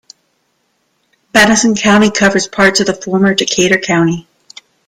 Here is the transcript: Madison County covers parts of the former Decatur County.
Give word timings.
Madison 1.31 1.75
County 1.75 2.09
covers 2.09 2.47
parts 2.47 2.79
of 2.79 2.87
the 2.87 2.93
former 2.95 3.35
Decatur 3.35 3.77
County. 3.77 4.27